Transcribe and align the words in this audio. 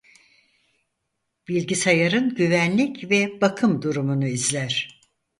Bilgisayarın 1.47 2.35
güvenlik 2.35 3.09
ve 3.11 3.41
bakım 3.41 3.81
durumunu 3.81 4.27
izler. 4.27 5.01